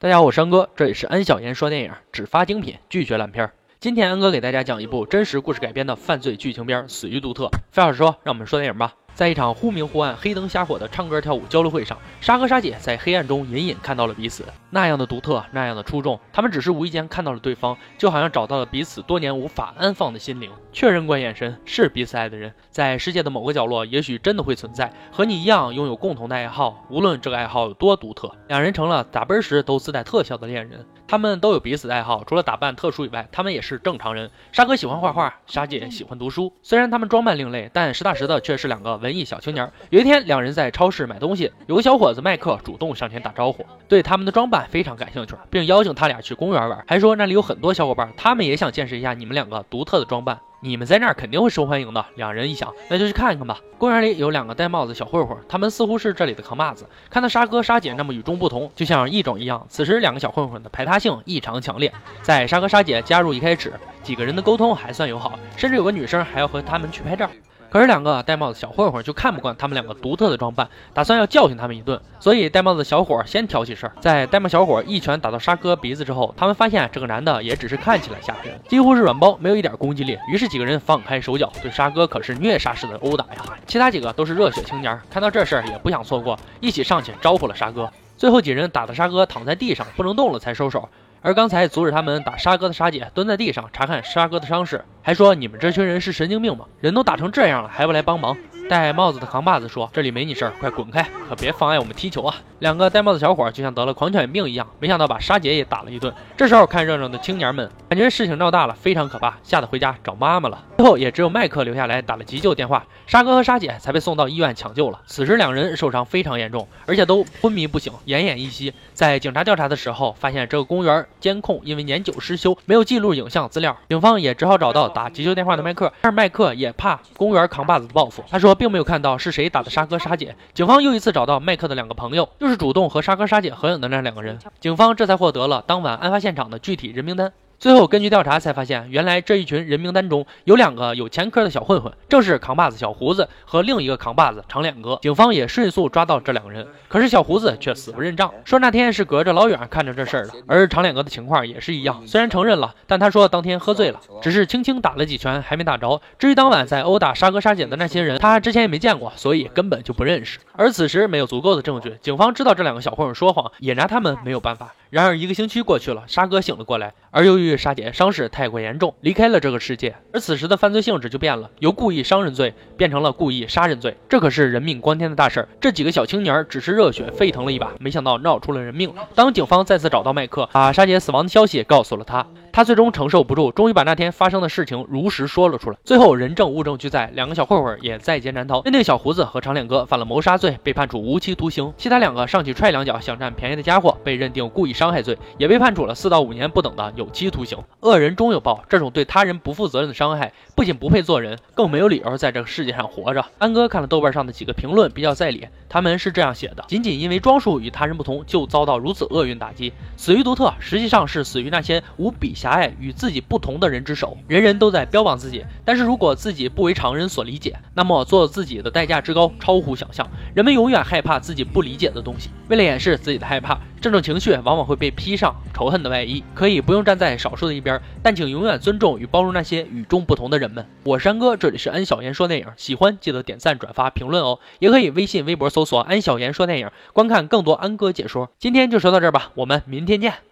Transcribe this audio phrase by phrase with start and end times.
[0.00, 3.50] 大家好，我是安哥，这里是安小言说电影，只发精品，拒绝烂片。
[3.80, 7.46] 今天安哥给大家讲一部真实故事改编的犯罪剧情片《死于独特》。
[7.72, 8.94] 废话少说，让我们说电影吧。
[9.18, 16.20] 在一场忽明忽暗、黑灯瞎火的唱歌跳舞交流会上，沙哥沙姐在黑暗中隐隐看到了彼此，那样的独特，那样的出众。
[16.32, 20.52] 他们只是无意间看到了对方，就好像找到了彼此多年无法安放的心灵。
[20.72, 28.30] 确认过眼神，是彼此爱的人，在世界的某个角落，也许真的会存在和你一样拥有共同的爱好，无论这个爱好有多独特。
[28.46, 30.86] 两人成了打啵时都自带特效的恋人。
[31.08, 34.30] 他们都有彼此的爱好，除了打扮特殊以外，他们也是正常人。
[34.52, 36.52] 沙哥喜欢画画，沙姐喜欢读书。
[36.62, 39.72] 虽然他们装扮另类，但实打实的却是两个文文艺小青年。
[39.88, 50.38] 有一天，两人在超市买东西，有个小伙子麦克主动上前打招呼，对他们的装扮非常感兴趣，并邀请他俩去公园玩，还说那里有很多小伙伴，他们也想见识一下你们两个独特的装扮。
[50.60, 52.04] 你们在那儿肯定会受欢迎的。
[52.16, 53.60] 两人一想，那就去看一看吧。
[53.78, 56.84] 公园里有两个戴帽子小混混，他们似乎是这里的扛把子。
[57.08, 59.64] 看到沙哥沙姐那么与众不同，就像异种一样。
[59.68, 61.92] 此时，两个小混混的排他性异常强烈。
[62.22, 67.30] 在沙哥沙姐加入一开始，几个人的沟通还算友好，甚至有个女生还要和他们去拍照。
[67.70, 72.00] 可是两个戴帽子小混混就看不惯他们两个独特的装扮，打算要教训他们一顿。
[72.18, 80.18] 所以戴帽子小伙先挑起事儿，在戴帽小伙一拳打到沙哥鼻子之后，他们发现这个男的也只是看起来吓人，几乎是软包，没有一点攻击力。
[80.32, 83.44] 于是几个人放开手脚，对沙哥可是虐杀式的殴打呀。
[83.66, 87.90] 其他几个都是热血青年，看到这事儿也不想错过，一起上去招呼了沙哥。
[88.16, 90.88] 最后几人打的沙哥躺在地上不能动了才收手。
[91.20, 96.66] 而刚才阻止他们打沙哥的沙姐蹲在地上查看沙哥的伤势，还说：“你们这群人是神经病吗？
[96.80, 98.36] 人都打成这样了，还不来帮忙？”
[98.68, 106.12] 戴帽子的扛把子说：“这里没你事儿，快滚开，可别妨碍我们踢球啊！”两个戴帽子小伙就像得了狂犬病一样，没想到把沙姐也打了一顿。
[106.36, 110.62] 这时候看热闹的青年们感觉事情闹大了，非常可怕，吓得回家找妈妈了。
[110.76, 115.00] 最后也只有麦克留下来打了急救电话，沙哥和沙姐才被送到医院抢救了。
[115.06, 118.74] 此时两人受伤非常严重，而且都昏迷不醒，奄奄一息。
[118.92, 123.76] 在警察调查的时候，发现这个公园监控因为年久失修，没有记录影像资料。
[123.88, 129.38] 警方也只好找到打急救电话的麦克，但是麦克也怕公园扛把子的报复，他说并没有看到是。
[129.38, 130.34] 谁打的沙哥沙姐？
[130.52, 134.36] 警方又一次找到麦克的两个朋友，就是主动和沙哥沙姐合影的那两个人。
[134.58, 137.32] 警方这才获得了当晚案发现场的具体人名单。
[137.60, 144.96] 最后，根据调查才发现，原来这一群人名单中有两个有前科的小混混，正是扛把子小胡子和另一个扛把子长脸哥。
[145.02, 150.34] 警方也迅速抓到这两个人，可是小胡子却死不认账，说那天是隔着老远看着这事儿的。
[150.46, 156.00] 而长脸哥的情况也是一样，虽然承认了，但他说当天喝醉了，只是轻轻打了几拳，还没打着。
[156.16, 160.38] 至于当晚在殴打沙哥沙姐的那些人，他之前也没见过，所以根本就不认识。
[160.58, 164.74] 而此时没有足够的证据，警方知道这两个小混混说谎，也拿他们没有办法。
[164.90, 169.94] 然而一个星期过去了，沙哥醒了过来，而由于沙姐伤势太过严重，离开了这个世界。
[170.12, 175.48] 而此时的犯罪性质就变了，由故意伤人罪变成了故意杀人罪，这可是人命关天的大事儿。
[175.60, 178.92] 这几个小青年只是热血沸腾了一把，没想到闹出了人命。
[179.14, 182.26] 当警方再次找到麦克，把沙姐死亡的消息告诉了他。
[182.58, 185.76] 他最终承受不住，终于把那天发生的事情如实说了出来。
[185.84, 188.62] 最后人证物证俱在，两个小混混也在劫难逃。
[188.62, 197.56] 面对小胡子和长脸哥犯了谋杀罪，被判处无期徒刑；其他两个上去踹两脚想占便宜的家伙，被认定故意伤害罪，也被判处了四到五年不等的有期徒刑。
[197.78, 203.24] 恶人终有报，这种对他人不负责任的伤害，不仅不配做人，更没有理由在这个世界上活着。
[203.38, 205.46] 安哥看了豆瓣上的几个评论，比较在理。
[205.68, 213.18] 他们是这样写的：仅仅因为装束与他人不同，就遭到如此厄运打击，死于独特，实际上是死于那些无比狭隘与自己。
[213.20, 220.08] 不同的人之手，人人都在标榜自己，但是如果自己不为常人所理解，那么做自己的代价之高，超乎想象。
[220.34, 226.24] 人们永远害怕自己不理解的东西，为了掩饰自己的害怕，这种情绪往往会被披上仇恨的外衣。
[226.34, 230.64] 可以不用站在少数的一边，但请永远尊重与包容那些与众不同的人们。
[230.84, 238.30] 我是安哥，这里是安小言说电影，喜欢记得点赞、转发、评论哦，也可以微信、微博搜索安小言说电影，观看更多安哥解说。
[238.38, 240.27] 今天就说到这儿吧，我们明天见。